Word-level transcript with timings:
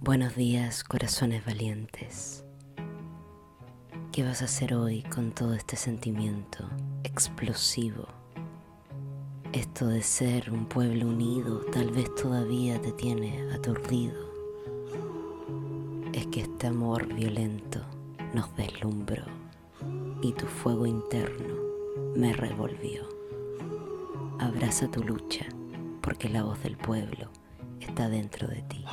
Buenos 0.00 0.36
días, 0.36 0.84
corazones 0.84 1.44
valientes. 1.44 2.44
¿Qué 4.12 4.22
vas 4.22 4.42
a 4.42 4.44
hacer 4.44 4.72
hoy 4.74 5.02
con 5.02 5.32
todo 5.32 5.54
este 5.54 5.74
sentimiento 5.74 6.70
explosivo? 7.02 8.06
Esto 9.52 9.88
de 9.88 10.02
ser 10.02 10.52
un 10.52 10.66
pueblo 10.66 11.08
unido 11.08 11.62
tal 11.72 11.90
vez 11.90 12.14
todavía 12.14 12.80
te 12.80 12.92
tiene 12.92 13.50
aturdido. 13.52 14.14
Es 16.12 16.28
que 16.28 16.42
este 16.42 16.68
amor 16.68 17.12
violento 17.12 17.84
nos 18.32 18.54
deslumbró 18.54 19.24
y 20.22 20.32
tu 20.32 20.46
fuego 20.46 20.86
interno 20.86 21.56
me 22.14 22.32
revolvió. 22.32 23.02
Abraza 24.38 24.88
tu 24.88 25.02
lucha 25.02 25.46
porque 26.00 26.28
la 26.28 26.44
voz 26.44 26.62
del 26.62 26.76
pueblo 26.76 27.30
está 27.88 28.08
dentro 28.08 28.46
de 28.48 28.62
ti. 28.62 28.84